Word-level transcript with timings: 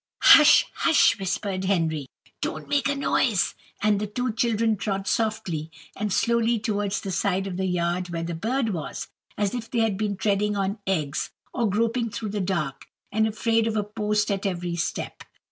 "Hush, 0.23 0.65
hush!" 0.73 1.19
whispered 1.19 1.65
Henry; 1.65 2.07
"don't 2.41 2.67
make 2.67 2.89
a 2.89 2.95
noise." 2.95 3.53
And 3.83 3.99
the 3.99 4.07
two 4.07 4.31
children 4.33 4.75
trod 4.75 5.07
softly 5.07 5.69
and 5.95 6.11
slowly 6.11 6.57
towards 6.57 6.99
the 7.01 7.11
side 7.11 7.45
of 7.45 7.55
the 7.55 7.67
yard 7.67 8.09
where 8.09 8.23
the 8.23 8.33
bird 8.33 8.69
was, 8.71 9.09
as 9.37 9.53
if 9.53 9.69
they 9.69 9.81
had 9.81 9.97
been 9.97 10.17
treading 10.17 10.57
on 10.57 10.79
eggs 10.87 11.29
or 11.53 11.69
groping 11.69 12.09
through 12.09 12.29
the 12.29 12.41
dark 12.41 12.87
and 13.11 13.27
afraid 13.27 13.67
of 13.67 13.75
a 13.77 13.83
post 13.83 14.31
at 14.31 14.47
every 14.47 14.75
step. 14.75 15.23